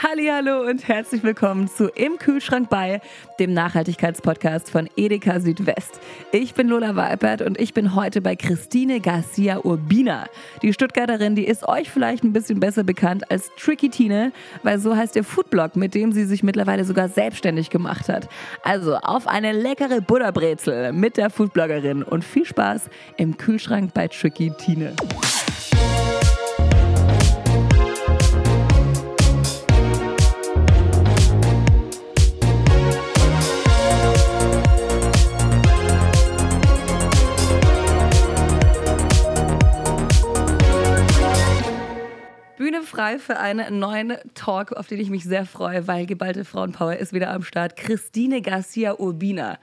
[0.00, 3.00] Hallo und herzlich willkommen zu Im Kühlschrank bei,
[3.40, 5.98] dem Nachhaltigkeitspodcast von Edeka Südwest.
[6.30, 10.26] Ich bin Lola Weipert und ich bin heute bei Christine Garcia Urbina.
[10.62, 14.30] Die Stuttgarterin, die ist euch vielleicht ein bisschen besser bekannt als Tricky Tine,
[14.62, 18.28] weil so heißt der Foodblog, mit dem sie sich mittlerweile sogar selbstständig gemacht hat.
[18.62, 24.52] Also auf eine leckere Butterbrezel mit der Foodbloggerin und viel Spaß im Kühlschrank bei Tricky
[24.56, 24.94] Tine.
[42.88, 47.12] Frei für einen neuen Talk, auf den ich mich sehr freue, weil geballte Frauenpower ist
[47.12, 47.76] wieder am Start.
[47.76, 49.58] Christine Garcia Urbina,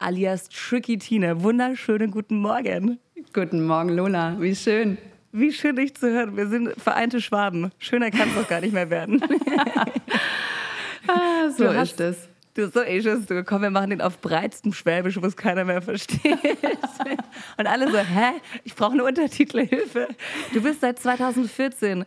[0.00, 1.42] alias Tricky Tine.
[1.42, 2.98] Wunderschönen guten Morgen.
[3.32, 4.36] Guten Morgen, Lola.
[4.40, 4.98] Wie schön.
[5.30, 6.36] Wie schön, dich zu hören.
[6.36, 7.70] Wir sind vereinte Schwaben.
[7.78, 9.22] Schöner kann es doch gar nicht mehr werden.
[11.06, 12.28] ah, so du ist es.
[12.54, 13.26] Du, so ist es.
[13.26, 16.38] Du, komm, wir machen den auf breitstem Schwäbisch, wo es keiner mehr versteht.
[17.56, 18.32] Und alle so, hä?
[18.64, 20.08] Ich brauche eine Untertitelhilfe.
[20.52, 22.04] Du bist seit 2014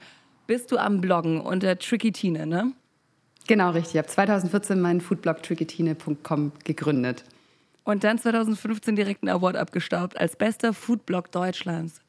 [0.47, 2.71] bist du am Bloggen unter Trickitine, ne?
[3.47, 3.95] Genau, richtig.
[3.95, 7.23] Ich habe 2014 meinen Foodblog trickitine.com gegründet.
[7.83, 12.01] Und dann 2015 direkt einen Award abgestaubt als bester Foodblog Deutschlands.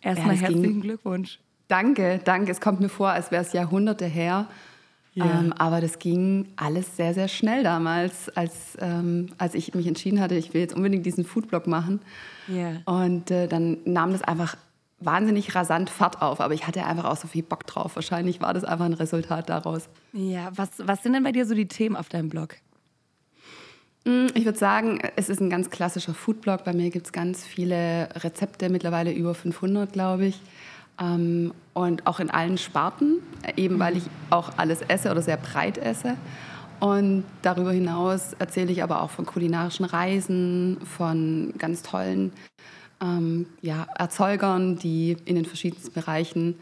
[0.00, 1.40] Erstmal ja, herzlichen ging, Glückwunsch.
[1.66, 2.52] Danke, danke.
[2.52, 4.46] Es kommt mir vor, als wäre es Jahrhunderte her.
[5.16, 5.40] Yeah.
[5.40, 10.20] Ähm, aber das ging alles sehr, sehr schnell damals, als, ähm, als ich mich entschieden
[10.20, 12.00] hatte, ich will jetzt unbedingt diesen Foodblog machen.
[12.48, 12.82] Yeah.
[12.84, 14.56] Und äh, dann nahm das einfach
[14.98, 17.96] wahnsinnig rasant Fahrt auf, aber ich hatte einfach auch so viel Bock drauf.
[17.96, 19.88] Wahrscheinlich war das einfach ein Resultat daraus.
[20.12, 22.56] Ja, was, was sind denn bei dir so die Themen auf deinem Blog?
[24.04, 26.64] Mm, ich würde sagen, es ist ein ganz klassischer Foodblog.
[26.64, 30.40] Bei mir gibt es ganz viele Rezepte, mittlerweile über 500, glaube ich.
[30.98, 33.18] Ähm, und auch in allen Sparten,
[33.56, 36.16] eben weil ich auch alles esse oder sehr breit esse.
[36.80, 42.32] Und darüber hinaus erzähle ich aber auch von kulinarischen Reisen, von ganz tollen
[43.00, 46.56] ähm, ja, Erzeugern, die in den verschiedensten Bereichen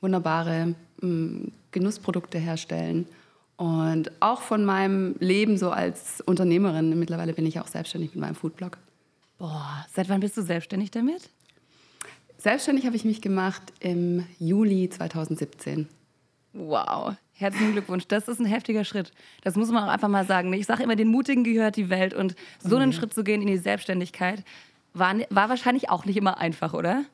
[0.00, 3.06] wunderbare ähm, Genussprodukte herstellen.
[3.56, 6.98] Und auch von meinem Leben so als Unternehmerin.
[6.98, 8.78] Mittlerweile bin ich auch selbstständig mit meinem Foodblog.
[9.38, 11.30] Boah, seit wann bist du selbstständig damit?
[12.38, 15.88] Selbstständig habe ich mich gemacht im Juli 2017.
[16.54, 18.06] Wow, herzlichen Glückwunsch.
[18.08, 19.12] Das ist ein heftiger Schritt.
[19.42, 20.52] Das muss man auch einfach mal sagen.
[20.52, 22.14] Ich sage immer, den Mutigen gehört die Welt.
[22.14, 22.94] Und so einen mhm.
[22.94, 24.44] Schritt zu gehen in die Selbstständigkeit,
[24.94, 27.04] war, war wahrscheinlich auch nicht immer einfach, oder?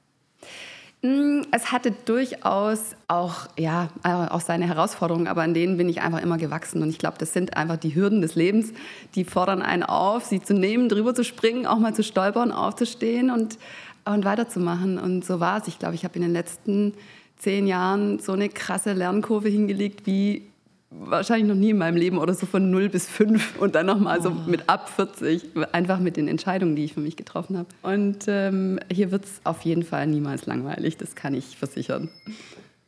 [1.03, 6.01] Mm, es hatte durchaus auch, ja, äh, auch seine Herausforderungen, aber an denen bin ich
[6.01, 6.83] einfach immer gewachsen.
[6.83, 8.73] Und ich glaube, das sind einfach die Hürden des Lebens,
[9.15, 13.31] die fordern einen auf, sie zu nehmen, drüber zu springen, auch mal zu stolpern, aufzustehen
[13.31, 13.59] und,
[14.05, 14.99] und weiterzumachen.
[14.99, 15.69] Und so war es.
[15.69, 16.95] Ich glaube, ich habe in den letzten
[17.37, 20.51] zehn Jahren so eine krasse Lernkurve hingelegt, wie
[20.91, 24.23] wahrscheinlich noch nie in meinem Leben oder so von 0 bis 5 und dann nochmal
[24.23, 24.51] so oh.
[24.51, 27.69] mit ab 40, einfach mit den Entscheidungen, die ich für mich getroffen habe.
[27.83, 32.09] Und ähm, hier wird es auf jeden Fall niemals langweilig, das kann ich versichern.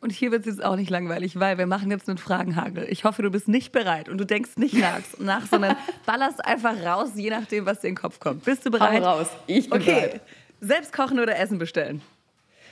[0.01, 2.87] Und hier wird es jetzt auch nicht langweilig, weil wir machen jetzt einen Fragenhagel.
[2.89, 6.75] Ich hoffe, du bist nicht bereit und du denkst nicht nach, nach sondern ballerst einfach
[6.83, 8.45] raus, je nachdem, was dir in den Kopf kommt.
[8.45, 9.03] Bist du bereit?
[9.03, 9.95] Hau raus, ich bin okay.
[9.95, 10.21] bereit.
[10.63, 12.01] Selbst kochen oder Essen bestellen?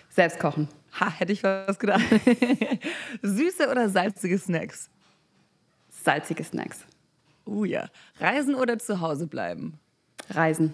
[0.09, 0.69] Selbst kochen.
[0.99, 2.03] Ha, hätte ich was gedacht.
[3.22, 4.89] Süße oder salzige Snacks?
[6.08, 6.86] Salzige Snacks.
[7.44, 7.88] Uh ja.
[8.19, 9.78] Reisen oder zu Hause bleiben?
[10.30, 10.72] Reisen.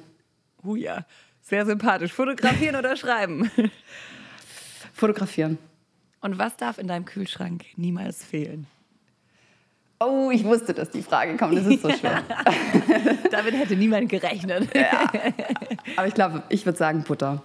[0.62, 1.06] Uh ja.
[1.42, 2.12] Sehr sympathisch.
[2.12, 3.50] Fotografieren oder schreiben?
[4.92, 5.58] Fotografieren.
[6.20, 8.68] Und was darf in deinem Kühlschrank niemals fehlen?
[9.98, 11.58] Oh, ich wusste, dass die Frage kommt.
[11.58, 12.22] Das ist so schwer.
[13.32, 14.72] Damit hätte niemand gerechnet.
[14.72, 15.10] Ja.
[15.96, 17.42] Aber ich glaube, ich würde sagen Butter.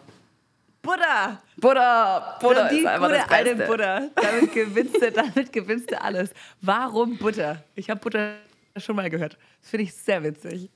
[0.82, 1.42] Butter!
[1.58, 2.38] Butter!
[2.40, 3.52] Butter die ist einfach gute das Beste.
[3.52, 4.10] alte Butter.
[4.16, 6.32] Damit gewinnst, du, damit gewinnst du alles.
[6.62, 7.64] Warum Butter?
[7.76, 8.36] Ich habe Butter
[8.78, 9.38] schon mal gehört.
[9.62, 10.70] Das finde ich sehr witzig.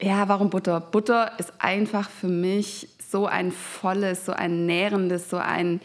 [0.00, 0.80] Ja, warum Butter?
[0.80, 5.80] Butter ist einfach für mich so ein volles, so ein nährendes, so ein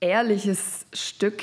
[0.00, 1.42] ehrliches Stück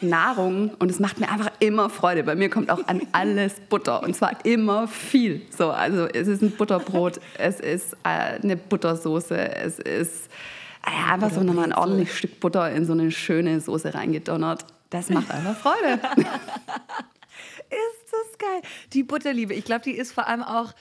[0.00, 2.24] Nahrung und es macht mir einfach immer Freude.
[2.24, 5.42] Bei mir kommt auch an alles Butter und zwar immer viel.
[5.56, 10.28] So, also es ist ein Butterbrot, es ist äh, eine Buttersoße, es ist
[10.84, 14.64] äh, einfach so nochmal ein ordentliches Stück Butter in so eine schöne Soße reingedonnert.
[14.90, 15.94] Das macht einfach Freude.
[17.74, 18.62] ist das geil.
[18.92, 20.72] Die Butterliebe, ich glaube, die ist vor allem auch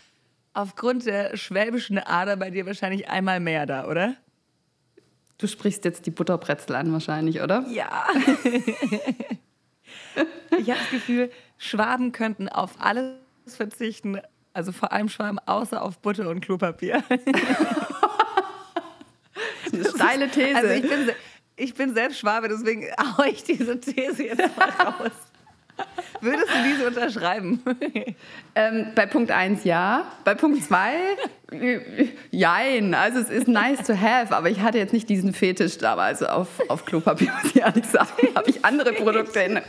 [0.53, 4.15] aufgrund der schwäbischen Ader bei dir wahrscheinlich einmal mehr da, oder?
[5.43, 7.65] Du sprichst jetzt die Butterbrezel an wahrscheinlich, oder?
[7.67, 8.07] Ja.
[10.57, 13.17] ich habe das Gefühl, Schwaben könnten auf alles
[13.47, 14.21] verzichten,
[14.53, 17.03] also vor allem Schwaben, außer auf Butter und Klopapier.
[19.73, 20.55] eine steile These.
[20.55, 21.11] Also ich bin,
[21.57, 22.85] ich bin selbst Schwabe, deswegen
[23.17, 25.11] haue ich diese These jetzt mal raus.
[26.23, 27.61] Würdest du diese unterschreiben?
[28.55, 30.05] Ähm, bei Punkt 1 ja.
[30.23, 30.93] Bei Punkt 2
[32.29, 32.93] jein.
[32.93, 36.47] Also es ist nice to have, aber ich hatte jetzt nicht diesen Fetisch damals auf,
[36.67, 38.11] auf Klopapier, muss ich ehrlich sagen.
[38.35, 39.61] habe ich andere Produkte in, in,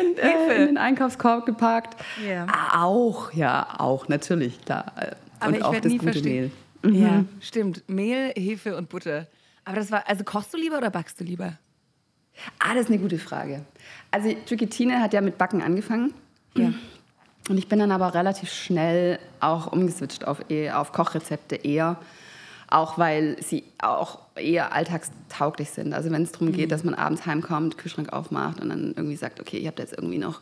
[0.00, 2.02] in, äh, in den Einkaufskorb gepackt.
[2.26, 2.46] Ja.
[2.72, 4.92] Auch, ja, auch, natürlich, klar.
[5.40, 6.52] Aber und ich auch das gute verstehen.
[6.82, 6.92] Mehl.
[6.92, 7.02] Mhm.
[7.02, 7.88] Ja, stimmt.
[7.88, 9.26] Mehl, Hefe und Butter.
[9.64, 11.58] Aber das war, also kochst du lieber oder backst du lieber?
[12.58, 13.64] Ah, das ist eine gute Frage.
[14.10, 16.14] Also Tine hat ja mit Backen angefangen.
[16.56, 16.72] Ja.
[17.48, 21.96] Und ich bin dann aber relativ schnell auch umgeswitcht auf, e, auf Kochrezepte eher.
[22.70, 25.92] Auch weil sie auch eher alltagstauglich sind.
[25.92, 26.70] Also wenn es darum geht, mhm.
[26.70, 30.18] dass man abends heimkommt, Kühlschrank aufmacht und dann irgendwie sagt, okay, ihr habt jetzt irgendwie
[30.18, 30.40] noch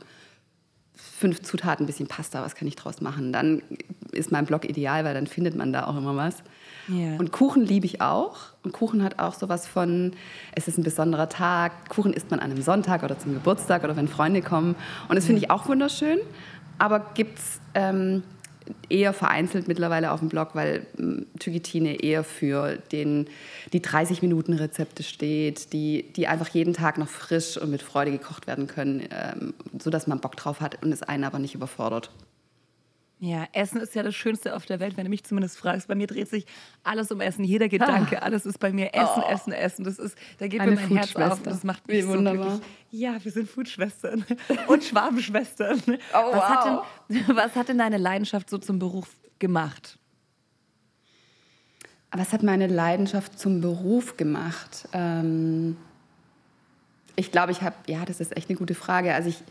[0.95, 3.33] fünf Zutaten, ein bisschen Pasta, was kann ich draus machen?
[3.33, 3.63] Dann
[4.13, 6.43] ist mein Blog ideal, weil dann findet man da auch immer was.
[6.89, 7.19] Yeah.
[7.19, 8.37] Und Kuchen liebe ich auch.
[8.63, 10.13] Und Kuchen hat auch sowas von,
[10.55, 11.89] es ist ein besonderer Tag.
[11.89, 14.75] Kuchen isst man an einem Sonntag oder zum Geburtstag oder wenn Freunde kommen.
[15.09, 16.19] Und das finde ich auch wunderschön.
[16.79, 18.23] Aber gibt es ähm,
[18.89, 23.29] eher vereinzelt mittlerweile auf dem Blog, weil ähm, Tügitine eher für den,
[23.73, 28.67] die 30-Minuten-Rezepte steht, die, die einfach jeden Tag noch frisch und mit Freude gekocht werden
[28.67, 32.11] können, ähm, sodass man Bock drauf hat und es einen aber nicht überfordert.
[33.25, 35.87] Ja, Essen ist ja das Schönste auf der Welt, wenn du mich zumindest fragst.
[35.87, 36.45] Bei mir dreht sich
[36.83, 38.25] alles um Essen, jeder Gedanke, ah.
[38.25, 39.31] alles ist bei mir Essen, oh.
[39.31, 39.85] Essen, Essen.
[39.85, 41.41] Das ist, da geht Eine mir mein Herz auf.
[41.41, 42.49] Das macht mich Wie so wunderbar.
[42.49, 42.69] Glücklich.
[42.91, 44.25] Ja, wir sind Foodschwestern
[44.67, 45.81] und Schwabenschwestern.
[45.87, 46.43] Oh, was, wow.
[46.43, 50.01] hat denn, was hat denn deine Leidenschaft so zum Beruf gemacht?
[52.11, 54.89] Was hat meine Leidenschaft zum Beruf gemacht?
[54.93, 55.77] Ähm,
[57.15, 59.15] ich glaube, ich habe, ja, das ist echt eine gute Frage.
[59.15, 59.45] Also ich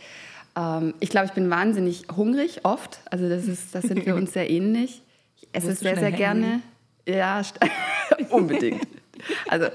[0.56, 3.00] ähm, ich glaube, ich bin wahnsinnig hungrig oft.
[3.10, 5.02] Also das ist, das sind wir uns sehr ähnlich.
[5.36, 6.62] Ich esse es sehr, sehr gerne.
[7.08, 7.42] Ja,
[8.30, 8.88] unbedingt.
[9.48, 9.68] Also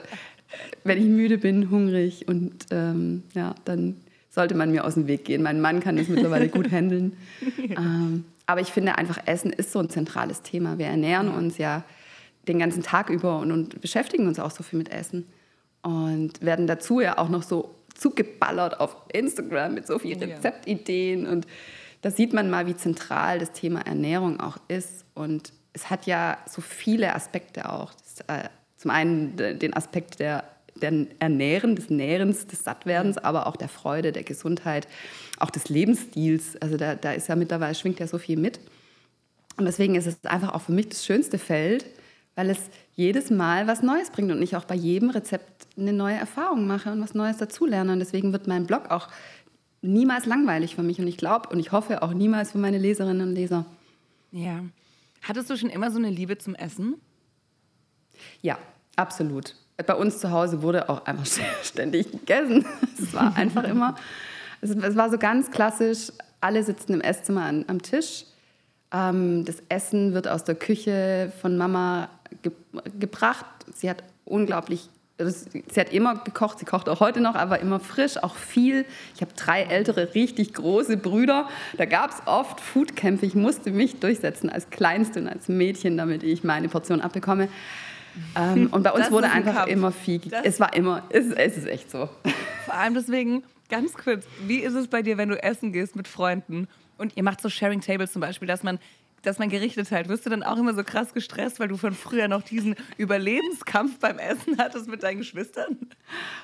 [0.85, 3.97] wenn ich müde bin, hungrig und ähm, ja, dann
[4.31, 5.43] sollte man mir aus dem Weg gehen.
[5.43, 7.17] Mein Mann kann das mittlerweile gut handeln.
[7.59, 10.79] Ähm, aber ich finde einfach, Essen ist so ein zentrales Thema.
[10.79, 11.83] Wir ernähren uns ja
[12.47, 15.27] den ganzen Tag über und, und beschäftigen uns auch so viel mit Essen
[15.83, 21.27] und werden dazu ja auch noch so zugeballert auf Instagram mit so vielen Rezeptideen.
[21.27, 21.47] Und
[22.03, 25.05] da sieht man mal, wie zentral das Thema Ernährung auch ist.
[25.15, 27.93] Und es hat ja so viele Aspekte auch.
[27.95, 30.45] Das, äh, zum einen den Aspekt der,
[30.77, 34.87] der Ernähren, des Nährens, des Sattwerdens, aber auch der Freude, der Gesundheit,
[35.39, 36.57] auch des Lebensstils.
[36.61, 38.61] Also da, da ist ja mittlerweile, schwingt ja so viel mit.
[39.57, 41.87] Und deswegen ist es einfach auch für mich das schönste Feld,
[42.37, 42.59] weil es
[42.95, 46.93] jedes Mal was Neues bringt und ich auch bei jedem Rezept eine neue Erfahrung mache
[46.93, 47.93] und was Neues dazulerne.
[47.93, 49.09] Und deswegen wird mein Blog auch
[49.83, 53.29] niemals langweilig für mich und ich glaube und ich hoffe auch niemals für meine Leserinnen
[53.29, 53.65] und Leser.
[54.33, 54.61] Ja.
[55.23, 56.95] Hattest du schon immer so eine Liebe zum Essen?
[58.43, 58.59] Ja,
[58.97, 59.55] absolut.
[59.87, 61.27] Bei uns zu Hause wurde auch einfach
[61.63, 62.65] ständig gegessen.
[62.99, 63.97] Es war einfach immer,
[64.61, 68.25] es, war so ganz klassisch, alle sitzen im Esszimmer am Tisch.
[68.93, 72.09] Ähm, das Essen wird aus der Küche von Mama
[72.43, 72.53] ge
[72.99, 73.47] gebracht.
[73.75, 77.81] Sie hat unglaublich, das, sie hat immer gekocht, sie kocht auch heute noch, aber immer
[77.81, 78.85] frisch, auch viel.
[79.15, 81.49] Ich habe drei ältere, richtig große Brüder.
[81.77, 83.27] Da gab es oft Foodkämpfe.
[83.27, 87.49] Ich musste mich durchsetzen als Kleinste und als Mädchen, damit ich meine Portion abbekomme.
[88.35, 89.69] Ähm, und bei uns wurde ein einfach Kampf.
[89.73, 90.21] immer viel.
[90.21, 92.09] Das es war immer, es, es ist echt so.
[92.65, 96.09] Vor allem deswegen, ganz kurz, wie ist es bei dir, wenn du essen gehst mit
[96.09, 96.69] Freunden
[96.99, 98.79] und ihr macht so Sharing Tables zum Beispiel, dass man
[99.27, 101.93] dass man Gerichte teilt, wirst du dann auch immer so krass gestresst, weil du von
[101.95, 105.77] früher noch diesen Überlebenskampf beim Essen hattest mit deinen Geschwistern?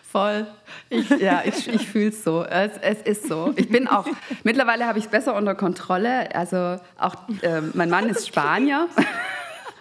[0.03, 0.47] Voll.
[0.91, 2.45] Ich, ja, ich, ich fühle es so.
[2.45, 3.53] Es, es ist so.
[3.57, 4.07] Ich bin auch,
[4.43, 6.35] mittlerweile habe ich es besser unter Kontrolle.
[6.35, 8.89] Also auch, äh, mein Mann ist Spanier.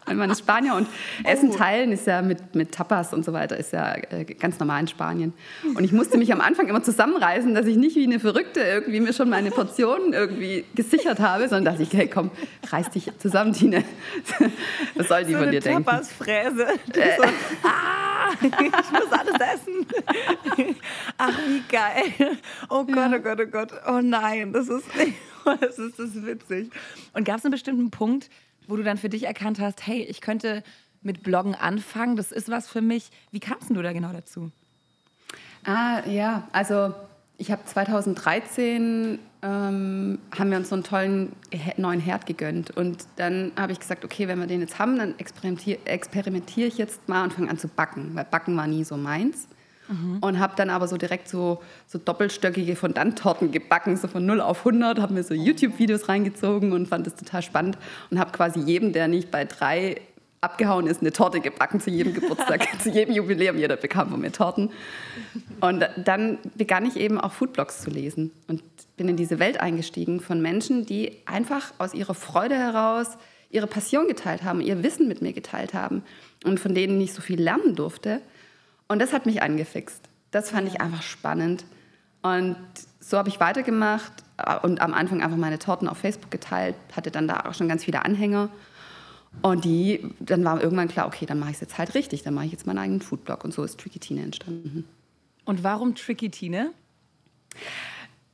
[0.07, 1.27] Mein Mann ist Spanier und oh.
[1.27, 4.81] Essen teilen ist ja mit, mit Tapas und so weiter, ist ja äh, ganz normal
[4.81, 5.33] in Spanien.
[5.75, 8.99] Und ich musste mich am Anfang immer zusammenreißen, dass ich nicht wie eine Verrückte irgendwie
[8.99, 12.31] mir schon meine Portionen irgendwie gesichert habe, sondern dachte ich, hey komm,
[12.69, 13.83] reiß dich zusammen, Tine.
[14.95, 15.85] Was soll die so von dir denken?
[15.85, 16.67] Tapas-Fräse.
[16.93, 17.17] Äh.
[17.17, 17.23] So,
[17.63, 19.85] ah, ich muss alles essen.
[21.17, 22.37] Ach, wie geil.
[22.69, 23.71] Oh Gott, oh Gott, oh Gott.
[23.87, 24.85] Oh nein, das ist,
[25.45, 26.71] das ist, das ist witzig.
[27.13, 28.29] Und gab es einen bestimmten Punkt,
[28.67, 30.63] wo du dann für dich erkannt hast, hey, ich könnte
[31.01, 33.09] mit Bloggen anfangen, das ist was für mich.
[33.31, 34.51] Wie kamst du da genau dazu?
[35.65, 36.93] Ah, ja, also
[37.37, 41.31] ich habe 2013 ähm, haben wir uns so einen tollen
[41.77, 45.17] neuen Herd gegönnt und dann habe ich gesagt, okay, wenn wir den jetzt haben, dann
[45.17, 48.97] experimentiere experimentier ich jetzt mal und fange an zu backen, weil Backen war nie so
[48.97, 49.47] meins.
[49.91, 50.19] Mhm.
[50.21, 54.59] Und habe dann aber so direkt so, so doppelstöckige Fondanttorten gebacken, so von 0 auf
[54.59, 57.77] 100, habe mir so YouTube-Videos reingezogen und fand das total spannend
[58.09, 60.01] und habe quasi jedem, der nicht bei drei
[60.39, 63.57] abgehauen ist, eine Torte gebacken zu jedem Geburtstag, zu jedem Jubiläum.
[63.57, 64.71] Jeder bekam von mir Torten.
[65.59, 68.63] Und dann begann ich eben auch Foodblogs zu lesen und
[68.97, 73.17] bin in diese Welt eingestiegen von Menschen, die einfach aus ihrer Freude heraus
[73.51, 76.03] ihre Passion geteilt haben, ihr Wissen mit mir geteilt haben
[76.45, 78.21] und von denen ich so viel lernen durfte.
[78.91, 80.01] Und das hat mich angefixt.
[80.31, 81.63] Das fand ich einfach spannend.
[82.21, 82.57] Und
[82.99, 84.11] so habe ich weitergemacht
[84.63, 87.85] und am Anfang einfach meine Torten auf Facebook geteilt, hatte dann da auch schon ganz
[87.85, 88.49] viele Anhänger.
[89.41, 92.33] Und die, dann war irgendwann klar, okay, dann mache ich es jetzt halt richtig, dann
[92.33, 93.45] mache ich jetzt meinen eigenen Foodblog.
[93.45, 94.83] Und so ist Tricky Tine entstanden.
[95.45, 96.71] Und warum Tricky Tine?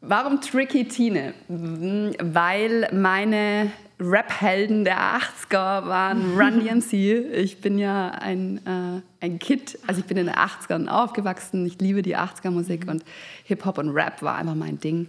[0.02, 1.36] Warum Tricky Tine?
[1.48, 6.94] Weil meine Rap-Helden der 80er waren Run DMC.
[7.34, 11.66] Ich bin ja ein, äh, ein Kid, also ich bin in den 80ern aufgewachsen.
[11.66, 13.04] Ich liebe die 80er-Musik und
[13.46, 15.08] Hip-Hop und Rap war einfach mein Ding.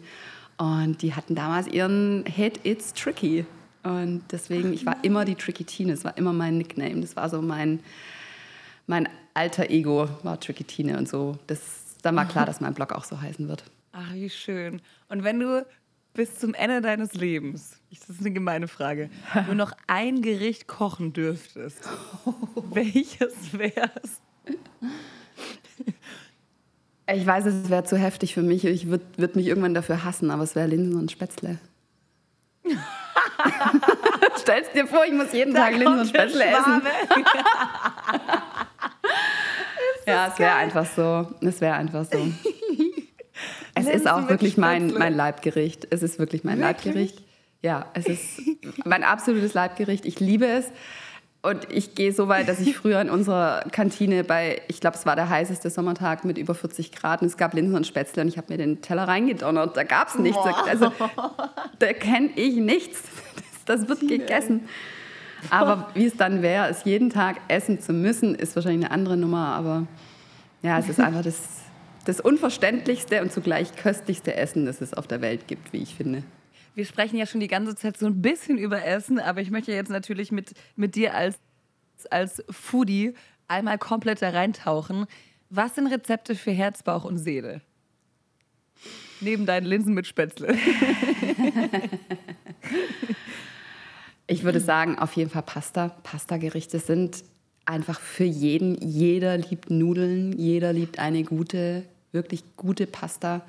[0.56, 3.46] Und die hatten damals ihren Hit It's Tricky.
[3.82, 7.00] Und deswegen, ich war immer die Tricky Tine, das war immer mein Nickname.
[7.00, 7.80] Das war so mein,
[8.86, 11.38] mein alter Ego, war Tricky Tine und so.
[11.46, 11.60] Das,
[12.02, 13.64] dann war klar, dass mein Blog auch so heißen wird.
[13.92, 14.80] Ach, wie schön.
[15.08, 15.64] Und wenn du
[16.14, 19.10] bis zum Ende deines Lebens, das ist eine gemeine Frage,
[19.46, 21.88] nur noch ein Gericht kochen dürftest,
[22.70, 24.20] welches wär's?
[27.10, 28.66] Ich weiß, es wäre zu heftig für mich.
[28.66, 31.58] Ich würde würd mich irgendwann dafür hassen, aber es wäre Linsen und Spätzle.
[34.38, 36.82] Stellst dir vor, ich muss jeden da Tag Linsen und Spätzle essen.
[40.06, 41.28] ja, es wäre einfach so.
[41.40, 42.30] Es wäre einfach so.
[43.88, 45.86] Es ist auch wirklich mein, mein Leibgericht.
[45.90, 46.84] Es ist wirklich mein wirklich?
[46.84, 47.22] Leibgericht.
[47.62, 48.40] Ja, es ist
[48.84, 50.06] mein absolutes Leibgericht.
[50.06, 50.66] Ich liebe es.
[51.40, 55.06] Und ich gehe so weit, dass ich früher in unserer Kantine bei, ich glaube, es
[55.06, 58.28] war der heißeste Sommertag mit über 40 Grad und es gab Linsen und Spätzle und
[58.28, 59.76] ich habe mir den Teller reingedonnert.
[59.76, 60.38] Da gab es nichts.
[60.66, 60.92] Also
[61.78, 63.02] da kenne ich nichts.
[63.64, 64.68] Das, das wird gegessen.
[65.50, 69.16] Aber wie es dann wäre, es jeden Tag essen zu müssen, ist wahrscheinlich eine andere
[69.16, 69.54] Nummer.
[69.54, 69.86] Aber
[70.62, 71.36] ja, es ist einfach das
[72.04, 76.22] das unverständlichste und zugleich köstlichste Essen, das es auf der Welt gibt, wie ich finde.
[76.74, 79.72] Wir sprechen ja schon die ganze Zeit so ein bisschen über Essen, aber ich möchte
[79.72, 81.38] jetzt natürlich mit, mit dir als,
[82.10, 83.14] als Foodie
[83.48, 85.06] einmal komplett da reintauchen.
[85.50, 87.62] Was sind Rezepte für Herz, Bauch und Seele?
[89.20, 90.56] Neben deinen Linsen mit Spätzle.
[94.28, 95.88] ich würde sagen, auf jeden Fall Pasta.
[95.88, 97.24] Pasta-Gerichte sind
[97.68, 98.74] einfach für jeden.
[98.80, 103.42] Jeder liebt Nudeln, jeder liebt eine gute wirklich gute Pasta.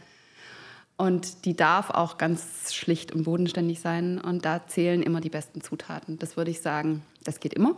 [0.97, 4.19] Und die darf auch ganz schlicht und bodenständig sein.
[4.19, 6.19] Und da zählen immer die besten Zutaten.
[6.19, 7.75] Das würde ich sagen, das geht immer.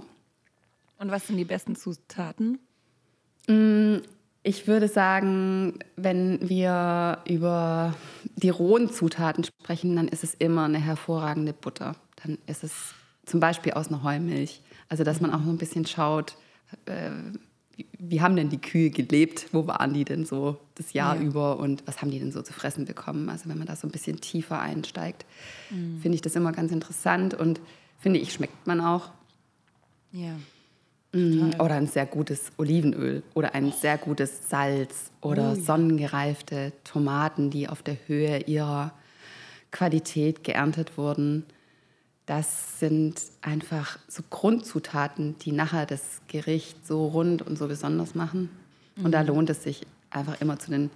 [0.98, 2.58] Und was sind die besten Zutaten?
[3.48, 3.98] Mm,
[4.42, 7.94] ich würde sagen, wenn wir über
[8.38, 11.96] die rohen Zutaten sprechen, dann ist es immer eine hervorragende Butter.
[12.24, 12.96] Dann ist es
[13.26, 14.62] zum Beispiel aus einer Heumilch.
[14.92, 16.36] Also, dass man auch so ein bisschen schaut,
[16.84, 17.12] äh,
[17.98, 19.48] wie haben denn die Kühe gelebt?
[19.54, 21.22] Wo waren die denn so das Jahr ja.
[21.22, 23.30] über und was haben die denn so zu fressen bekommen?
[23.30, 25.26] Also wenn man da so ein bisschen tiefer einsteigt,
[25.70, 26.02] mhm.
[26.02, 27.62] finde ich das immer ganz interessant und
[28.00, 29.12] finde ich, schmeckt man auch.
[30.12, 30.36] Ja.
[31.14, 31.54] Mhm.
[31.58, 35.56] Oder ein sehr gutes Olivenöl oder ein sehr gutes Salz oder ja.
[35.56, 38.94] sonnengereifte Tomaten, die auf der Höhe ihrer
[39.72, 41.46] Qualität geerntet wurden.
[42.32, 48.50] Das sind einfach so Grundzutaten, die nachher das Gericht so rund und so besonders machen.
[48.96, 49.12] Und mhm.
[49.12, 50.92] da lohnt es sich einfach immer zu den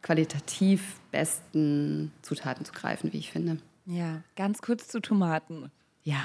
[0.00, 3.58] qualitativ besten Zutaten zu greifen, wie ich finde.
[3.84, 5.72] Ja, ganz kurz zu Tomaten.
[6.04, 6.22] Ja.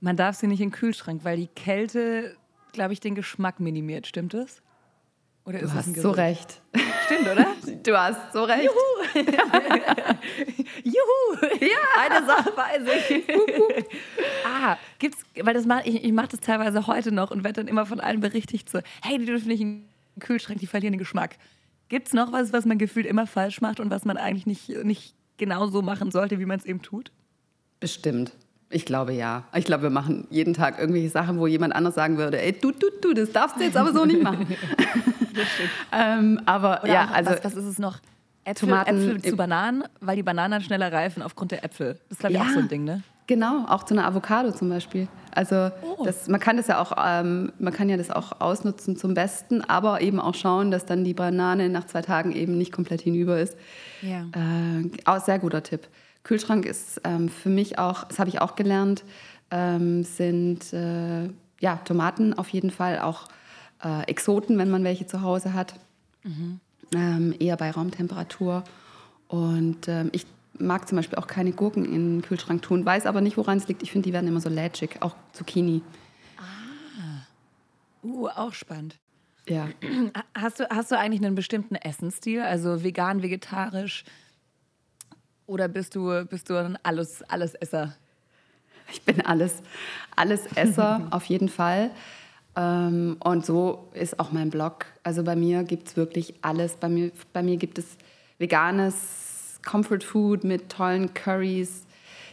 [0.00, 2.36] Man darf sie nicht in den Kühlschrank, weil die Kälte,
[2.72, 4.06] glaube ich, den Geschmack minimiert.
[4.06, 4.60] Stimmt das?
[5.46, 6.60] Oder du hast so recht.
[7.06, 7.46] Stimmt, oder?
[7.84, 8.64] Du hast so recht.
[8.64, 9.22] Juhu!
[10.82, 11.54] Juhu!
[11.60, 11.78] Ja!
[12.00, 13.24] Eine Sache weiß ich.
[14.44, 17.68] ah, gibt's, weil das mach, ich, ich mache das teilweise heute noch und werde dann
[17.68, 19.84] immer von allen berichtigt so, hey, die dürfen nicht in
[20.16, 21.36] den Kühlschrank, die verlieren den Geschmack.
[21.88, 24.68] Gibt es noch was, was man gefühlt immer falsch macht und was man eigentlich nicht,
[24.84, 27.12] nicht genau so machen sollte, wie man es eben tut?
[27.78, 28.32] Bestimmt.
[28.68, 29.44] Ich glaube ja.
[29.54, 32.72] Ich glaube, wir machen jeden Tag irgendwelche Sachen, wo jemand anders sagen würde, ey, du,
[32.72, 34.46] du, du, das darfst du jetzt aber so nicht machen.
[35.92, 37.98] ähm, aber Oder ja, also was, was ist es noch?
[38.44, 41.94] Äpfel, Tomaten Äpfel zu Bananen, weil die Bananen schneller reifen aufgrund der Äpfel.
[42.08, 43.02] Das ist glaube ich ja, auch so ein Ding, ne?
[43.28, 45.08] Genau, auch zu einer Avocado zum Beispiel.
[45.32, 46.04] Also oh.
[46.04, 49.62] das, man kann das ja auch, ähm, man kann ja das auch ausnutzen zum Besten,
[49.62, 53.40] aber eben auch schauen, dass dann die Banane nach zwei Tagen eben nicht komplett hinüber
[53.40, 53.56] ist.
[54.00, 54.26] Ja.
[54.32, 55.88] Äh, auch sehr guter Tipp.
[56.26, 59.04] Kühlschrank ist ähm, für mich auch, das habe ich auch gelernt,
[59.52, 61.28] ähm, sind äh,
[61.60, 63.28] ja, Tomaten auf jeden Fall, auch
[63.84, 65.74] äh, Exoten, wenn man welche zu Hause hat.
[66.24, 66.58] Mhm.
[66.92, 68.64] Ähm, eher bei Raumtemperatur.
[69.28, 70.26] Und ähm, ich
[70.58, 73.68] mag zum Beispiel auch keine Gurken in den Kühlschrank tun, weiß aber nicht, woran es
[73.68, 73.84] liegt.
[73.84, 75.80] Ich finde, die werden immer so lätschig, auch Zucchini.
[76.38, 77.22] Ah.
[78.02, 78.98] Uh, auch spannend.
[79.48, 79.68] Ja.
[80.34, 84.04] Hast du, hast du eigentlich einen bestimmten Essensstil, also vegan, vegetarisch?
[85.46, 87.94] Oder bist du, bist du ein alles, Allesesser?
[88.92, 89.62] Ich bin alles,
[90.14, 91.90] alles Esser, auf jeden Fall.
[92.56, 94.86] Ähm, und so ist auch mein Blog.
[95.02, 96.74] Also bei mir gibt es wirklich alles.
[96.74, 97.96] Bei mir, bei mir gibt es
[98.38, 101.86] veganes Comfort Food mit tollen Curries,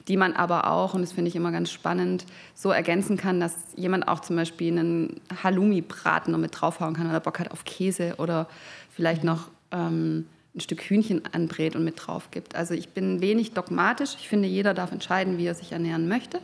[0.08, 3.56] die man aber auch, und das finde ich immer ganz spannend, so ergänzen kann, dass
[3.76, 8.16] jemand auch zum Beispiel einen Halloumi-Braten noch mit draufhauen kann oder Bock hat auf Käse
[8.18, 8.48] oder
[8.92, 12.56] vielleicht noch ähm, ein Stück Hühnchen anbrät und mit drauf gibt.
[12.56, 14.16] Also ich bin wenig dogmatisch.
[14.20, 16.40] Ich finde, jeder darf entscheiden, wie er sich ernähren möchte.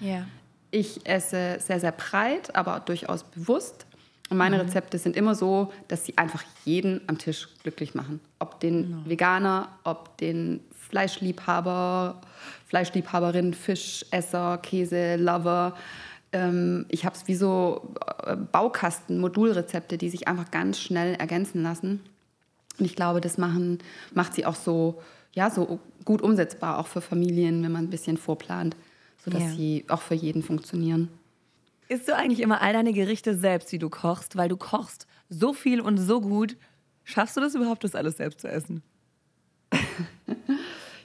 [0.00, 0.26] Ja.
[0.70, 3.86] Ich esse sehr, sehr breit, aber durchaus bewusst.
[4.30, 4.62] Und meine mhm.
[4.62, 8.20] Rezepte sind immer so, dass sie einfach jeden am Tisch glücklich machen.
[8.38, 9.08] Ob den mhm.
[9.08, 12.20] Veganer, ob den Fleischliebhaber,
[12.66, 15.76] Fleischliebhaberin, Fischesser, Käse, Lover.
[16.32, 21.62] Ähm, ich habe es wie so äh, Baukasten, Modulrezepte, die sich einfach ganz schnell ergänzen
[21.62, 22.00] lassen.
[22.78, 23.78] Und ich glaube, das machen,
[24.14, 25.02] macht sie auch so,
[25.32, 28.76] ja, so gut umsetzbar, auch für Familien, wenn man ein bisschen vorplant,
[29.24, 29.50] sodass ja.
[29.50, 31.08] sie auch für jeden funktionieren.
[31.88, 34.36] Isst du eigentlich immer all deine Gerichte selbst, die du kochst?
[34.36, 36.56] Weil du kochst so viel und so gut.
[37.04, 38.82] Schaffst du das überhaupt, das alles selbst zu essen?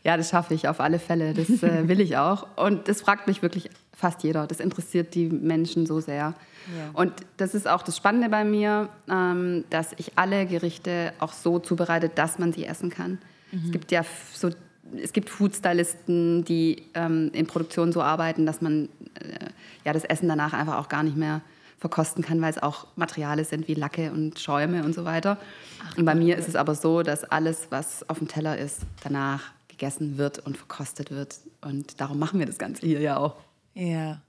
[0.03, 1.33] Ja, das schaffe ich auf alle Fälle.
[1.33, 2.47] Das äh, will ich auch.
[2.55, 4.45] Und das fragt mich wirklich fast jeder.
[4.45, 6.35] Das interessiert die Menschen so sehr.
[6.77, 6.89] Ja.
[6.93, 11.57] Und das ist auch das Spannende bei mir, ähm, dass ich alle Gerichte auch so
[11.59, 13.17] zubereite, dass man sie essen kann.
[13.51, 13.61] Mhm.
[13.65, 14.49] Es gibt ja so
[15.03, 18.85] es gibt Foodstylisten, die ähm, in Produktion so arbeiten, dass man
[19.15, 19.47] äh,
[19.83, 21.41] ja, das Essen danach einfach auch gar nicht mehr
[21.77, 25.37] verkosten kann, weil es auch Materialien sind wie Lacke und Schäume und so weiter.
[25.85, 28.79] Ach, und bei mir ist es aber so, dass alles, was auf dem Teller ist,
[29.03, 31.35] danach gegessen wird und verkostet wird.
[31.61, 33.35] Und darum machen wir das Ganze hier ja auch.
[33.77, 34.21] Ja.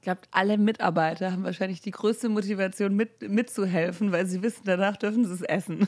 [0.00, 4.96] Ich glaube, alle Mitarbeiter haben wahrscheinlich die größte Motivation, mit, mitzuhelfen, weil sie wissen, danach
[4.96, 5.80] dürfen sie es essen.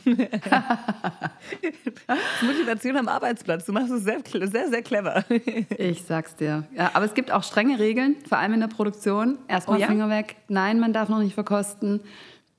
[2.42, 3.64] Motivation am Arbeitsplatz.
[3.64, 5.24] Du machst es sehr, sehr, sehr clever.
[5.78, 6.64] ich sag's dir.
[6.76, 9.38] Ja, aber es gibt auch strenge Regeln, vor allem in der Produktion.
[9.48, 9.86] Erstmal oh, ja?
[9.86, 10.36] Finger weg.
[10.48, 12.00] Nein, man darf noch nicht verkosten.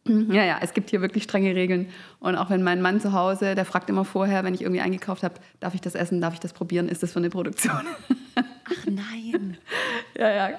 [0.05, 1.87] Ja, ja, es gibt hier wirklich strenge Regeln.
[2.19, 5.23] Und auch wenn mein Mann zu Hause, der fragt immer vorher, wenn ich irgendwie eingekauft
[5.23, 7.87] habe, darf ich das essen, darf ich das probieren, ist das für eine Produktion?
[8.73, 9.57] Ach nein.
[10.17, 10.49] ja, ja.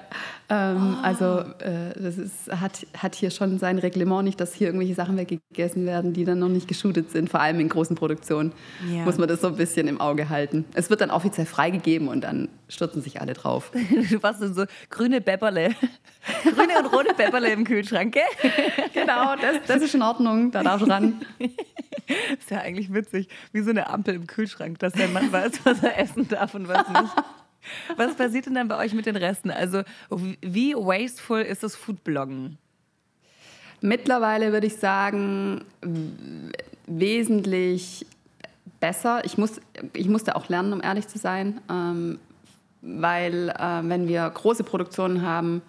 [0.50, 1.02] Ähm, oh.
[1.02, 5.16] Also äh, das ist, hat, hat hier schon sein Reglement nicht, dass hier irgendwelche Sachen
[5.16, 7.30] weggegessen werden, die dann noch nicht geshootet sind.
[7.30, 8.52] Vor allem in großen Produktionen
[8.92, 9.04] ja.
[9.04, 10.66] muss man das so ein bisschen im Auge halten.
[10.74, 13.72] Es wird dann offiziell freigegeben und dann stürzen sich alle drauf.
[14.10, 15.70] du warst so grüne Pepperle.
[16.42, 18.52] grüne und rote Pepperle im Kühlschrank, gell?
[18.92, 20.50] genau, das, das ist in Ordnung.
[20.50, 21.22] Da darf ran.
[22.38, 25.82] ist ja eigentlich witzig, wie so eine Ampel im Kühlschrank, dass der Mann weiß, was
[25.82, 27.12] er essen darf und was nicht.
[27.96, 29.50] Was passiert denn dann bei euch mit den Resten?
[29.50, 29.82] Also,
[30.40, 32.58] wie wasteful ist das Foodbloggen?
[33.80, 35.64] Mittlerweile würde ich sagen,
[36.86, 38.06] wesentlich
[38.80, 39.24] besser.
[39.24, 39.60] Ich, muss,
[39.92, 42.18] ich musste auch lernen, um ehrlich zu sein, ähm,
[42.80, 45.62] weil äh, wenn wir große Produktionen haben,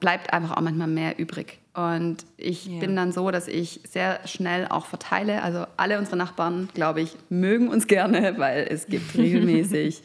[0.00, 1.58] bleibt einfach auch manchmal mehr übrig.
[1.74, 2.80] Und ich yeah.
[2.80, 5.42] bin dann so, dass ich sehr schnell auch verteile.
[5.42, 10.02] Also alle unsere Nachbarn, glaube ich, mögen uns gerne, weil es gibt regelmäßig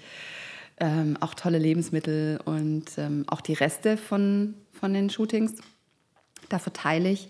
[0.82, 5.54] ähm, auch tolle Lebensmittel und ähm, auch die Reste von, von den Shootings.
[6.50, 7.30] Da verteile ich.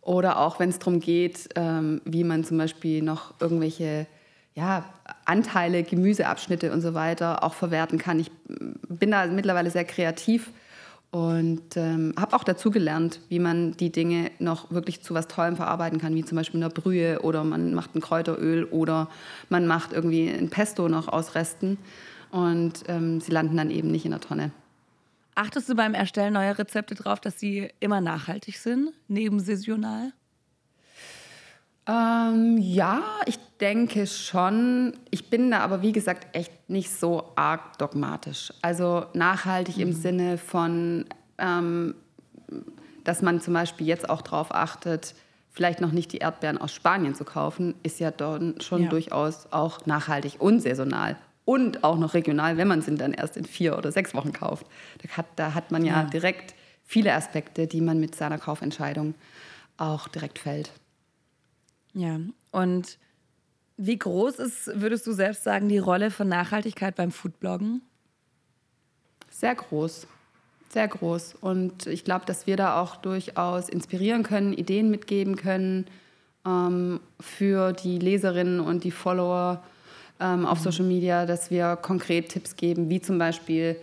[0.00, 4.06] Oder auch wenn es darum geht, ähm, wie man zum Beispiel noch irgendwelche
[4.54, 4.84] ja,
[5.24, 8.20] Anteile, Gemüseabschnitte und so weiter auch verwerten kann.
[8.20, 8.30] Ich
[8.88, 10.50] bin da mittlerweile sehr kreativ
[11.10, 15.56] und ähm, habe auch dazu gelernt, wie man die Dinge noch wirklich zu was Tollem
[15.56, 19.08] verarbeiten kann, wie zum Beispiel eine Brühe oder man macht ein Kräuteröl oder
[19.48, 21.78] man macht irgendwie ein Pesto noch aus Resten
[22.34, 24.50] und ähm, sie landen dann eben nicht in der Tonne.
[25.36, 30.12] Achtest du beim Erstellen neuer Rezepte darauf, dass sie immer nachhaltig sind, neben saisonal?
[31.86, 34.94] Ähm, ja, ich denke schon.
[35.12, 38.52] Ich bin da aber, wie gesagt, echt nicht so arg dogmatisch.
[38.62, 39.82] Also nachhaltig mhm.
[39.82, 41.04] im Sinne von,
[41.38, 41.94] ähm,
[43.04, 45.14] dass man zum Beispiel jetzt auch darauf achtet,
[45.50, 48.88] vielleicht noch nicht die Erdbeeren aus Spanien zu kaufen, ist ja dann schon ja.
[48.88, 53.44] durchaus auch nachhaltig und saisonal und auch noch regional, wenn man sie dann erst in
[53.44, 54.66] vier oder sechs Wochen kauft.
[55.02, 56.54] Da hat, da hat man ja, ja direkt
[56.84, 59.14] viele Aspekte, die man mit seiner Kaufentscheidung
[59.76, 60.72] auch direkt fällt.
[61.92, 62.18] Ja,
[62.50, 62.98] und
[63.76, 67.82] wie groß ist, würdest du selbst sagen, die Rolle von Nachhaltigkeit beim Foodbloggen?
[69.30, 70.06] Sehr groß,
[70.68, 71.34] sehr groß.
[71.40, 75.86] Und ich glaube, dass wir da auch durchaus inspirieren können, Ideen mitgeben können
[76.46, 79.64] ähm, für die Leserinnen und die Follower
[80.20, 80.64] ähm, auf mhm.
[80.64, 83.76] Social Media, dass wir konkret Tipps geben, wie zum Beispiel,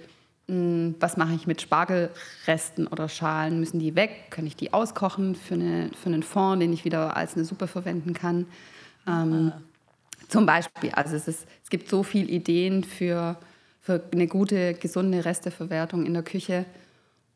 [0.48, 3.60] hm, was mache ich mit Spargelresten oder Schalen?
[3.60, 4.28] Müssen die weg?
[4.30, 7.67] Kann ich die auskochen für, eine, für einen Fond, den ich wieder als eine Suppe
[7.67, 8.48] verwenden kann?
[9.08, 9.62] Ähm, ah.
[10.28, 10.91] Zum Beispiel.
[10.91, 13.36] Also es, ist, es gibt so viele Ideen für,
[13.82, 16.65] für eine gute, gesunde Resteverwertung in der Küche.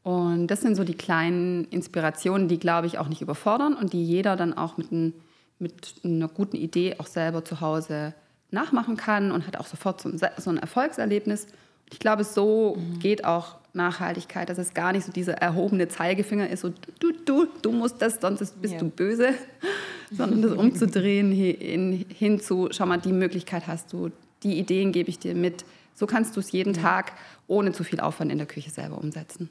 [0.03, 4.05] Und das sind so die kleinen Inspirationen, die, glaube ich, auch nicht überfordern und die
[4.05, 5.13] jeder dann auch mit, ein,
[5.59, 8.13] mit einer guten Idee auch selber zu Hause
[8.55, 11.45] nachmachen kann und hat auch sofort so ein, so ein Erfolgserlebnis.
[11.91, 12.99] Ich glaube, so mhm.
[12.99, 17.47] geht auch Nachhaltigkeit, dass es gar nicht so dieser erhobene Zeigefinger ist, so du, du,
[17.61, 18.79] du musst das, sonst bist ja.
[18.79, 19.33] du böse,
[20.11, 24.11] sondern das umzudrehen hin, hin zu, schau mal, die Möglichkeit hast du,
[24.43, 25.65] die Ideen gebe ich dir mit.
[25.93, 26.81] So kannst du es jeden ja.
[26.81, 27.13] Tag
[27.47, 29.49] ohne zu viel Aufwand in der Küche selber umsetzen.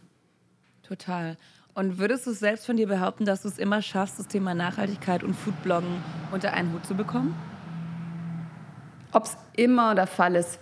[0.83, 1.37] Total.
[1.75, 5.25] Und würdest du selbst von dir behaupten, dass du es immer schaffst, das Thema Nachhaltigkeit
[5.25, 7.35] und Foodbloggen unter einen Hut zu bekommen?
[9.15, 10.59] Ob es immer der Fall ist,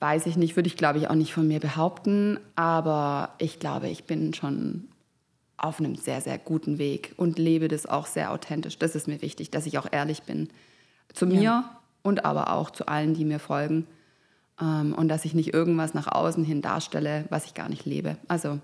[0.00, 3.88] weiß ich nicht, würde ich glaube ich auch nicht von mir behaupten, aber ich glaube,
[3.88, 4.88] ich bin schon
[5.56, 8.78] auf einem sehr, sehr guten Weg und lebe das auch sehr authentisch.
[8.78, 10.48] Das ist mir wichtig, dass ich auch ehrlich bin
[11.14, 11.80] zu mir ja.
[12.02, 13.86] und aber auch zu allen, die mir folgen
[14.60, 18.16] ähm, und dass ich nicht irgendwas nach außen hin darstelle, was ich gar nicht lebe.
[18.26, 18.58] Also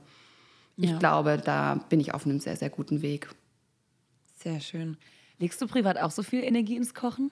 [0.77, 0.98] ich ja.
[0.98, 3.29] glaube, da bin ich auf einem sehr, sehr guten Weg.
[4.37, 4.96] Sehr schön.
[5.38, 7.31] Legst du privat auch so viel Energie ins Kochen?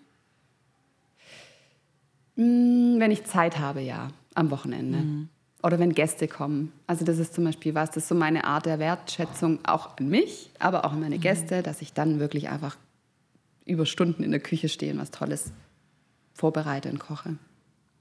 [2.37, 4.99] Mm, wenn ich Zeit habe, ja, am Wochenende.
[4.99, 5.29] Mhm.
[5.63, 6.73] Oder wenn Gäste kommen.
[6.87, 10.09] Also das ist zum Beispiel was, das ist so meine Art der Wertschätzung auch an
[10.09, 11.23] mich, aber auch an meine mhm.
[11.23, 12.77] Gäste, dass ich dann wirklich einfach
[13.65, 15.53] über Stunden in der Küche stehe und was Tolles
[16.35, 17.37] vorbereite und koche.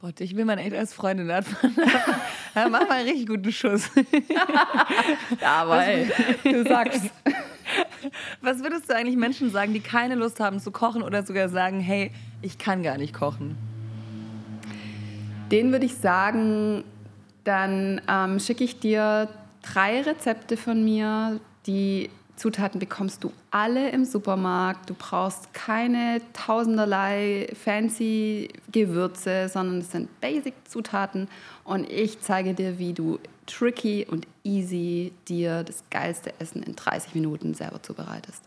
[0.01, 1.27] Gott, ich will man echt als Freundin
[2.55, 3.89] ja, mach mal einen richtig guten Schuss.
[5.41, 6.11] ja, aber ey,
[6.43, 7.09] du sagst.
[8.41, 11.79] Was würdest du eigentlich Menschen sagen, die keine Lust haben zu kochen oder sogar sagen,
[11.79, 12.11] hey,
[12.43, 13.57] ich kann gar nicht kochen?
[15.51, 16.83] Den würde ich sagen,
[17.43, 19.29] dann ähm, schicke ich dir
[19.61, 21.39] drei Rezepte von mir.
[21.67, 24.89] Die Zutaten bekommst du alle im Supermarkt.
[24.89, 31.29] Du brauchst keine tausenderlei fancy Gewürze, sondern es sind Basic-Zutaten.
[31.63, 37.13] Und ich zeige dir, wie du tricky und easy dir das geilste Essen in 30
[37.13, 38.41] Minuten selber zubereitest.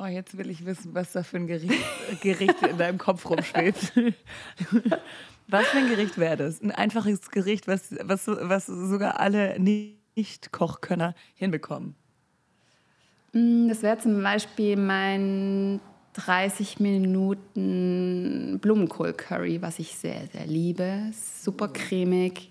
[0.00, 1.74] Oh, jetzt will ich wissen, was da für ein Gericht,
[2.22, 3.92] Gericht in deinem Kopf rumschwebt.
[5.50, 6.60] Was für ein Gericht wäre das?
[6.60, 11.94] Ein einfaches Gericht, was, was, was sogar alle Nicht-Kochkönner hinbekommen.
[13.32, 15.80] Mm, das wäre zum Beispiel mein
[16.12, 21.12] 30 Minuten Blumenkohl-Curry, was ich sehr, sehr liebe.
[21.12, 22.50] Super cremig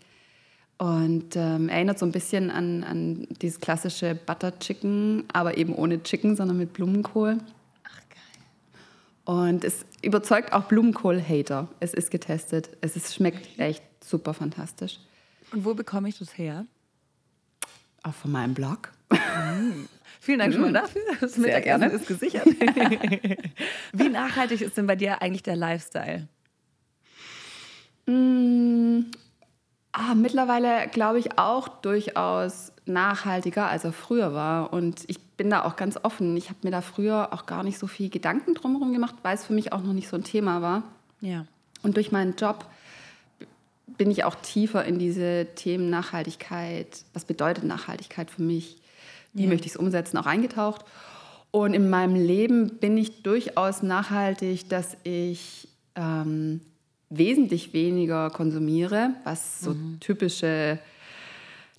[0.78, 6.04] und ähm, erinnert so ein bisschen an, an dieses klassische Butter Chicken, aber eben ohne
[6.04, 7.40] Chicken, sondern mit Blumenkohl.
[9.26, 11.68] Und es überzeugt auch Blumenkohl-Hater.
[11.82, 12.70] Es ist getestet.
[12.80, 15.00] Es ist, schmeckt echt super fantastisch.
[15.52, 16.66] Und wo bekomme ich das her?
[18.04, 18.94] Auch von meinem Blog.
[19.10, 19.86] Mm.
[20.22, 20.76] Vielen Dank schon mal mm.
[20.76, 21.02] dafür.
[21.20, 21.96] Das Sehr Mittagessen gerne.
[21.96, 22.46] ist gesichert.
[23.94, 26.30] Wie nachhaltig ist denn bei dir eigentlich der Lifestyle?
[30.16, 34.74] Mittlerweile glaube ich auch durchaus nachhaltiger, als er früher war.
[34.74, 36.36] Und ich bin da auch ganz offen.
[36.38, 39.46] Ich habe mir da früher auch gar nicht so viel Gedanken drumherum gemacht, weil es
[39.46, 40.84] für mich auch noch nicht so ein Thema war.
[41.22, 41.46] Ja.
[41.84, 42.66] Und durch meinen Job
[43.98, 47.04] bin ich auch tiefer in diese Themen Nachhaltigkeit.
[47.14, 48.78] Was bedeutet Nachhaltigkeit für mich?
[49.34, 49.50] Wie ja.
[49.50, 50.18] möchte ich es umsetzen?
[50.18, 50.86] Auch eingetaucht.
[51.52, 56.62] Und in meinem Leben bin ich durchaus nachhaltig, dass ich ähm,
[57.10, 60.00] wesentlich weniger konsumiere, was so mhm.
[60.00, 60.80] typische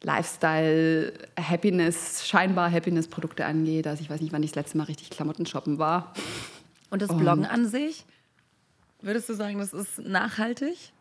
[0.02, 3.86] Lifestyle, Happiness, scheinbar Happiness-Produkte angeht.
[3.86, 6.12] Also ich weiß nicht, wann ich das letzte Mal richtig Klamotten shoppen war.
[6.90, 8.04] Und das Bloggen um, an sich,
[9.02, 10.92] würdest du sagen, das ist nachhaltig?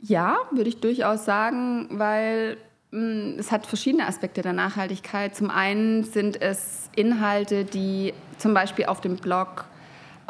[0.00, 2.56] Ja, würde ich durchaus sagen, weil
[2.90, 5.36] mh, hm, es hat verschiedene Aspekte der Nachhaltigkeit.
[5.36, 9.66] Zum einen sind es Inhalte, die zum Beispiel auf dem Blog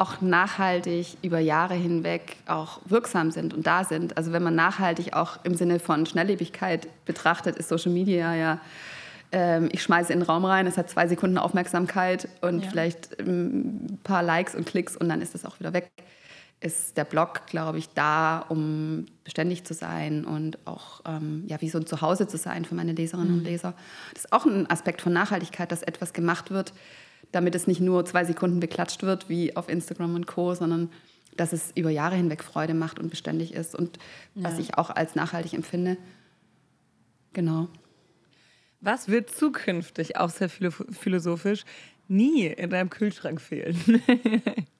[0.01, 4.17] auch nachhaltig über Jahre hinweg auch wirksam sind und da sind.
[4.17, 8.59] Also wenn man nachhaltig auch im Sinne von Schnelllebigkeit betrachtet, ist Social Media ja,
[9.31, 12.69] ähm, ich schmeiße in den Raum rein, es hat zwei Sekunden Aufmerksamkeit und ja.
[12.71, 15.91] vielleicht ähm, ein paar Likes und Klicks und dann ist es auch wieder weg.
[16.61, 21.69] Ist der Blog, glaube ich, da, um beständig zu sein und auch ähm, ja, wie
[21.69, 23.37] so ein Zuhause zu sein für meine Leserinnen mhm.
[23.37, 23.75] und Leser.
[24.13, 26.73] Das ist auch ein Aspekt von Nachhaltigkeit, dass etwas gemacht wird,
[27.31, 30.89] damit es nicht nur zwei Sekunden beklatscht wird wie auf Instagram und Co., sondern
[31.37, 33.97] dass es über Jahre hinweg Freude macht und beständig ist und
[34.35, 34.43] ja.
[34.43, 35.97] was ich auch als nachhaltig empfinde.
[37.33, 37.69] Genau.
[38.81, 41.63] Was wird zukünftig, auch sehr philosophisch,
[42.07, 43.77] nie in deinem Kühlschrank fehlen?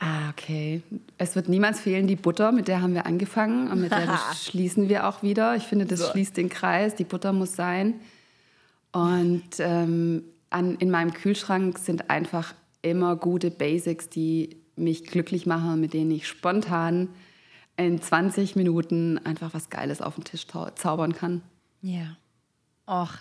[0.00, 0.80] Ah, okay.
[1.18, 4.88] Es wird niemals fehlen die Butter, mit der haben wir angefangen und mit der schließen
[4.88, 5.56] wir auch wieder.
[5.56, 6.10] Ich finde, das so.
[6.12, 6.94] schließt den Kreis.
[6.94, 7.94] Die Butter muss sein.
[8.92, 15.80] Und ähm, an, in meinem Kühlschrank sind einfach immer gute Basics, die mich glücklich machen,
[15.80, 17.08] mit denen ich spontan
[17.76, 21.42] in 20 Minuten einfach was Geiles auf den Tisch zaubern kann.
[21.80, 22.16] Ja.
[22.86, 23.14] Och,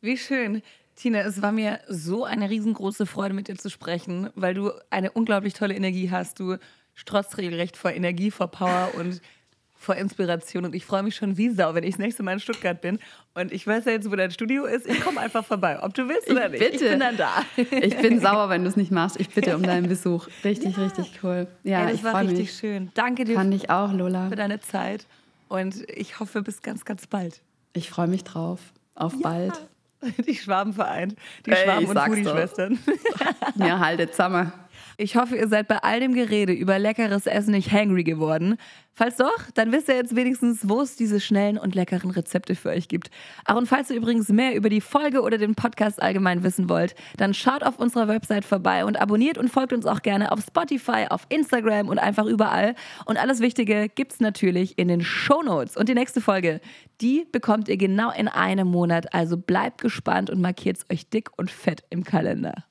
[0.00, 0.62] wie schön.
[0.96, 5.12] Tina, es war mir so eine riesengroße Freude, mit dir zu sprechen, weil du eine
[5.12, 6.40] unglaublich tolle Energie hast.
[6.40, 6.56] Du
[6.94, 9.20] strotzt regelrecht vor Energie, vor Power und
[9.78, 10.64] vor Inspiration.
[10.64, 12.98] Und ich freue mich schon wie Sau, wenn ich das nächste Mal in Stuttgart bin.
[13.34, 14.86] Und ich weiß ja jetzt, wo dein Studio ist.
[14.86, 16.72] Ich komme einfach vorbei, ob du willst oder ich nicht.
[16.72, 16.84] Bitte.
[16.84, 17.44] Ich bin dann da.
[17.56, 19.18] Ich bin sauer, wenn du es nicht machst.
[19.20, 20.26] Ich bitte um deinen Besuch.
[20.44, 20.84] Richtig, ja.
[20.84, 21.46] richtig cool.
[21.62, 22.52] Ja, ja das war richtig mich.
[22.52, 22.90] schön.
[22.94, 23.36] Danke dir.
[23.36, 24.28] Fand ich auch, Lola.
[24.28, 25.06] Für deine Zeit.
[25.48, 27.40] Und ich hoffe, bis ganz, ganz bald.
[27.72, 28.60] Ich freue mich drauf.
[28.94, 29.20] Auf ja.
[29.22, 29.62] bald.
[30.26, 31.14] Die Schwaben vereint.
[31.46, 32.78] Die hey, Schwaben- und Foodie-Schwestern.
[33.56, 34.52] Ja, haltet zusammen.
[35.00, 38.56] Ich hoffe, ihr seid bei all dem Gerede über leckeres Essen nicht hangry geworden.
[38.94, 42.70] Falls doch, dann wisst ihr jetzt wenigstens, wo es diese schnellen und leckeren Rezepte für
[42.70, 43.08] euch gibt.
[43.44, 46.96] Ach, und falls ihr übrigens mehr über die Folge oder den Podcast allgemein wissen wollt,
[47.16, 51.06] dann schaut auf unserer Website vorbei und abonniert und folgt uns auch gerne auf Spotify,
[51.08, 52.74] auf Instagram und einfach überall.
[53.04, 55.76] Und alles Wichtige gibt's natürlich in den Show Notes.
[55.76, 56.60] Und die nächste Folge,
[57.00, 59.14] die bekommt ihr genau in einem Monat.
[59.14, 62.64] Also bleibt gespannt und markiert es euch dick und fett im Kalender.